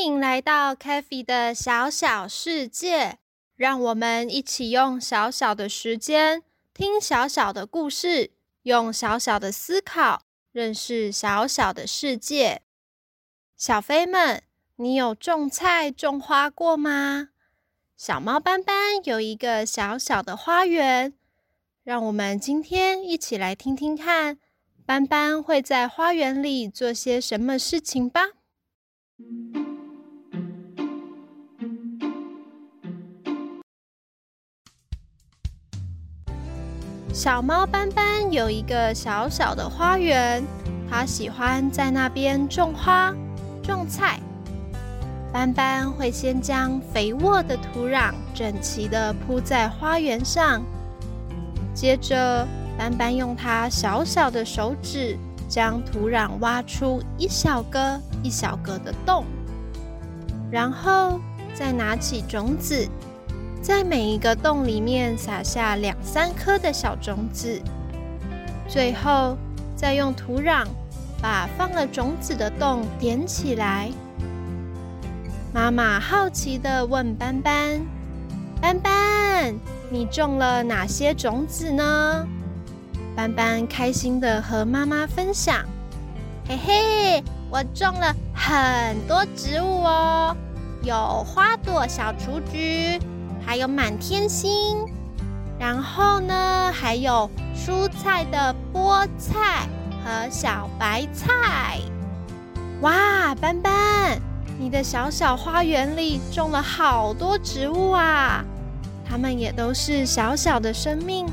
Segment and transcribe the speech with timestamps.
[0.00, 3.18] 欢迎来到 k a f e 的小小世界，
[3.54, 8.30] 让我们一起用小小的时间听小小的故事，
[8.62, 12.62] 用小小的思考认识小小的世界。
[13.58, 14.42] 小飞们，
[14.76, 17.28] 你有种菜种花过吗？
[17.94, 21.12] 小猫斑斑有一个小小的花园，
[21.84, 24.38] 让我们今天一起来听听看，
[24.86, 28.28] 斑斑会在花园里做些什么事情吧。
[37.20, 40.42] 小猫斑斑有一个小小的花园，
[40.88, 43.14] 它喜欢在那边种花、
[43.62, 44.18] 种菜。
[45.30, 50.62] 斑斑会先将肥沃的土壤整齐地铺在花园上，
[51.74, 55.14] 接着斑斑用它小小的手指
[55.46, 59.26] 将土壤挖出一小个一小个的洞，
[60.50, 61.20] 然后
[61.52, 62.88] 再拿起种子。
[63.62, 67.60] 在每一个洞里面撒下两三颗的小种子，
[68.66, 69.36] 最后
[69.76, 70.66] 再用土壤
[71.20, 73.90] 把放了种子的洞点起来。
[75.52, 77.80] 妈妈好奇地问斑斑
[78.62, 79.54] ：“斑斑，
[79.90, 82.26] 你种了哪些种子呢？”
[83.14, 85.66] 斑斑开心地和妈妈分享
[86.48, 90.34] ：“嘿嘿，我种了很多植物哦，
[90.82, 92.98] 有花朵小雏菊。”
[93.50, 94.78] 还有满天星，
[95.58, 99.66] 然后呢，还有蔬菜的菠菜
[100.04, 101.80] 和小白菜。
[102.80, 104.20] 哇，斑斑，
[104.56, 108.44] 你的小小花园里种了好多植物啊！
[109.04, 111.26] 它们也都是小小的生命，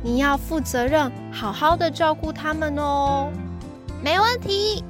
[0.00, 3.32] 你要负责任，好好的照顾它们哦。
[4.00, 4.84] 没问题。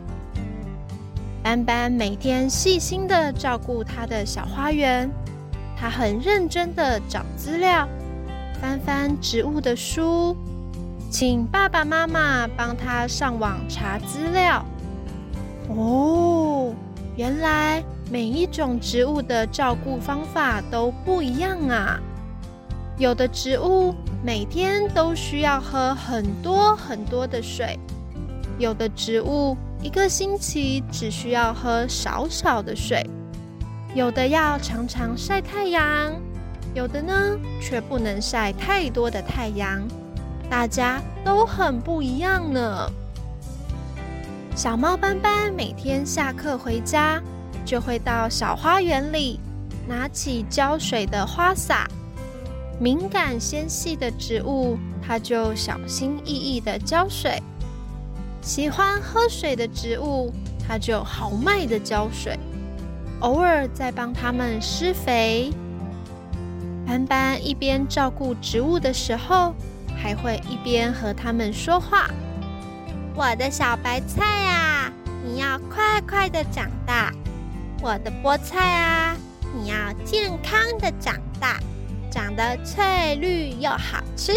[1.42, 5.10] 斑斑每天细心的照顾他的小花园。
[5.84, 7.86] 他很认真的找资料，
[8.58, 10.34] 翻翻植物的书，
[11.10, 14.64] 请爸爸妈妈帮他上网查资料。
[15.68, 16.72] 哦，
[17.16, 22.00] 原来每一种植物的照顾方法都不一样啊！
[22.96, 23.94] 有的植物
[24.24, 27.78] 每天都需要喝很多很多的水，
[28.58, 33.06] 有的植物一个星期只需要喝少少的水。
[33.94, 36.12] 有的要常常晒太阳，
[36.74, 37.14] 有的呢
[37.60, 39.86] 却不能晒太多的太阳，
[40.50, 42.90] 大家都很不一样呢。
[44.56, 47.22] 小猫斑斑每天下课回家，
[47.64, 49.38] 就会到小花园里
[49.86, 51.88] 拿起浇水的花洒，
[52.80, 57.40] 敏感纤细的植物，它就小心翼翼的浇水；
[58.42, 60.32] 喜欢喝水的植物，
[60.66, 62.36] 它就豪迈的浇水。
[63.24, 65.50] 偶尔在帮它们施肥。
[66.86, 69.54] 斑斑一边照顾植物的时候，
[69.96, 72.06] 还会一边和它们说话。
[73.14, 74.92] 我的小白菜啊，
[75.24, 77.10] 你要快快的长大；
[77.80, 79.16] 我的菠菜啊，
[79.54, 81.58] 你要健康的长大，
[82.10, 84.34] 长得翠绿又好吃；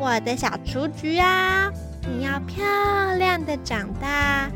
[0.00, 1.70] 我的小雏菊啊，
[2.02, 2.64] 你要漂
[3.18, 4.50] 亮的长大；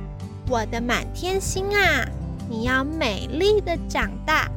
[0.51, 2.05] 我的满天星啊。
[2.51, 4.49] 你要美丽的长大，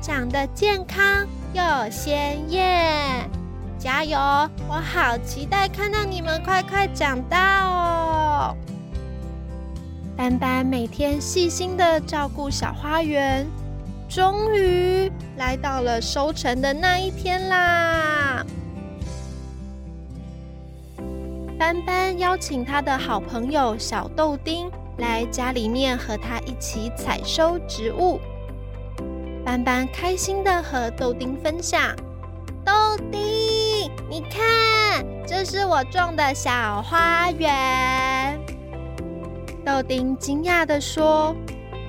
[0.00, 3.28] 长得健康又鲜艳，
[3.76, 4.16] 加油！
[4.68, 8.56] 我好期待看到你们快快长大哦。
[10.16, 13.44] 斑斑每天细心的照顾小花园，
[14.08, 18.46] 终于来到了收成的那一天啦。
[21.58, 24.70] 斑斑邀请他的好朋友小豆丁。
[25.02, 28.20] 来家里面和他一起采收植物，
[29.44, 31.94] 斑斑开心的和豆丁分享。
[32.64, 32.72] 豆
[33.10, 33.20] 丁，
[34.08, 38.40] 你看这是我种的小花园。
[39.66, 41.34] 豆丁惊讶地说：“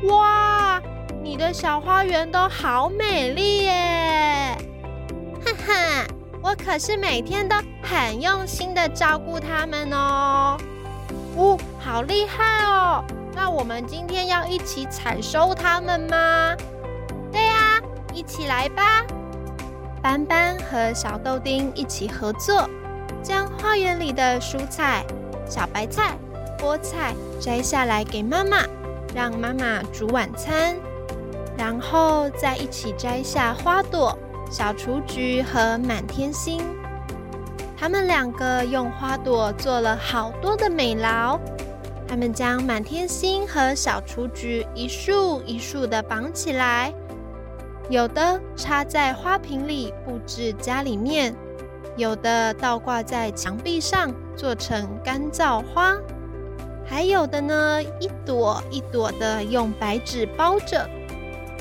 [0.09, 0.81] 哇，
[1.21, 4.57] 你的小花园都好美丽耶！”
[5.45, 6.05] 哈哈，
[6.41, 10.57] 我可是每天都很用心的照顾它们哦。
[11.35, 13.03] 哦，好厉害哦！
[13.33, 16.55] 那我们今天要一起采收它们吗？
[17.31, 17.81] 对呀，
[18.13, 19.03] 一起来吧！
[20.01, 22.69] 斑斑和小豆丁一起合作，
[23.23, 25.03] 将花园里的蔬菜、
[25.47, 26.15] 小白菜、
[26.59, 28.57] 菠菜摘下来给妈妈，
[29.15, 30.75] 让妈妈煮晚餐。
[31.57, 34.17] 然后再一起摘下花朵、
[34.51, 36.61] 小雏菊和满天星。
[37.83, 41.37] 他们两个用花朵做了好多的美劳。
[42.07, 46.93] 他们将满天星和小雏菊一束一束的绑起来，
[47.89, 51.35] 有的插在花瓶里布置家里面，
[51.97, 55.93] 有的倒挂在墙壁上做成干燥花，
[56.85, 60.89] 还有的呢一朵一朵的用白纸包着，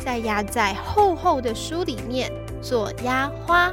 [0.04, 2.30] 再压在厚厚的书里面
[2.60, 3.72] 做压花，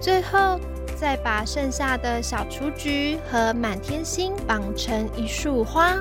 [0.00, 0.58] 最后。
[1.02, 5.96] 再把剩下的小雏菊和满天星绑成一束花，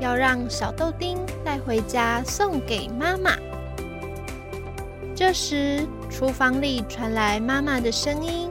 [0.00, 3.36] 要让小豆丁带回家送给妈妈。
[5.14, 8.50] 这时，厨房里传来妈妈的声音：“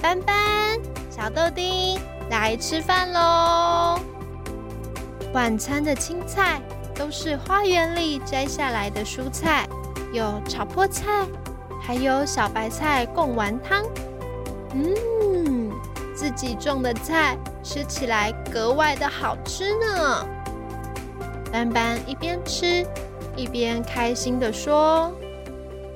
[0.00, 0.78] 斑斑，
[1.10, 1.98] 小豆丁，
[2.30, 3.98] 来吃饭喽！
[5.34, 6.60] 晚餐的青菜
[6.94, 9.68] 都是花园里摘下来的蔬菜，
[10.12, 11.26] 有炒菠菜，
[11.82, 13.84] 还有小白菜贡丸汤。”
[14.74, 15.70] 嗯，
[16.14, 20.26] 自己种的菜吃起来格外的好吃呢。
[21.52, 22.86] 斑斑一边吃
[23.36, 25.12] 一边开心的说：“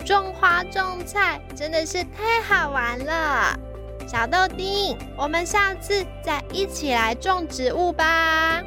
[0.05, 3.59] 种花种菜真的是太好玩了。”
[4.07, 8.63] 小豆丁，我们下次再一起来种植物吧。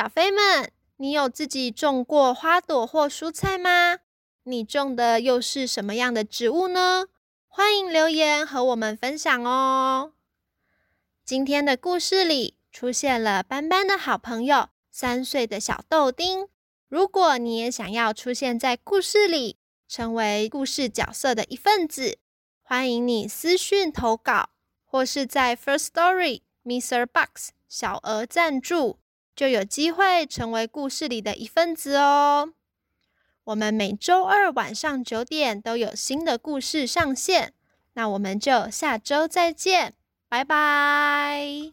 [0.00, 3.98] 小飞们，你有自己种过花朵或蔬菜吗？
[4.44, 7.08] 你种的又是什么样的植物呢？
[7.48, 10.14] 欢迎留言和我们分享哦。
[11.22, 16.48] 今天的故事里出现了斑斑的好朋友三岁的小豆丁。
[16.88, 22.16] 如果你也想要出现在故事里，成为故事角色的一份子，
[22.62, 24.48] 欢迎你私讯投稿，
[24.86, 27.04] 或是在 First Story Mr.
[27.04, 28.99] Box 小额赞助。
[29.40, 32.52] 就有机会成为故事里的一份子哦。
[33.44, 37.54] 我们每周二晚上九点都有新的故事上线，
[37.94, 39.94] 那我们就下周再见，
[40.28, 41.72] 拜拜。